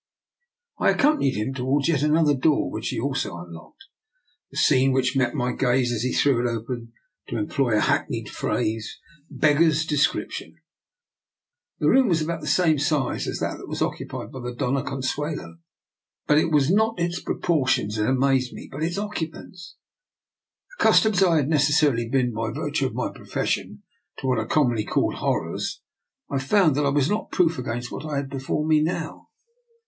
I 0.79 0.89
accompanied 0.89 1.35
him 1.35 1.53
towards 1.53 1.87
yet 1.87 2.01
another 2.01 2.33
door, 2.33 2.71
which 2.71 2.87
he 2.89 2.99
also 2.99 3.37
unlocked. 3.37 3.85
The 4.49 4.57
scene 4.57 4.93
which 4.93 5.15
met 5.15 5.35
my 5.35 5.51
gaze 5.51 5.91
when 5.91 5.99
he 6.01 6.11
threw 6.11 6.39
it 6.41 6.49
open, 6.51 6.91
to 7.27 7.37
employ 7.37 7.77
a 7.77 7.81
hackneyed 7.81 8.27
phrase, 8.27 8.97
beggars 9.29 9.85
de 9.85 9.97
scription. 9.97 10.55
The 11.77 11.87
room 11.87 12.07
was 12.07 12.19
about 12.19 12.41
the 12.41 12.47
same 12.47 12.79
size 12.79 13.27
as 13.27 13.37
that 13.41 13.59
occupied 13.79 14.31
by 14.31 14.39
the 14.39 14.55
Dona 14.55 14.81
Consuelo, 14.81 15.59
but 16.25 16.39
it 16.39 16.49
was 16.51 16.71
not 16.71 16.99
its 16.99 17.21
proportions 17.21 17.97
that 17.97 18.07
amazed 18.09 18.53
me, 18.53 18.67
but 18.71 18.81
its 18.81 18.97
occupants. 18.97 19.75
Accustomed 20.79 21.17
as 21.17 21.23
I 21.23 21.35
had 21.35 21.47
necessarily 21.47 22.09
been, 22.09 22.33
by 22.33 22.49
virtue 22.51 22.87
of 22.87 22.95
my 22.95 23.11
profession, 23.13 23.83
to 24.17 24.25
what 24.25 24.39
are 24.39 24.47
commonly 24.47 24.83
called 24.83 25.17
horrors, 25.19 25.79
I 26.27 26.39
found 26.39 26.73
that 26.75 26.87
I 26.87 26.89
was 26.89 27.07
not 27.07 27.29
proof 27.31 27.59
against 27.59 27.91
what 27.91 28.03
I 28.03 28.17
had 28.17 28.31
be 28.31 28.39
fore 28.39 28.65
me 28.65 28.81
now. 28.81 29.27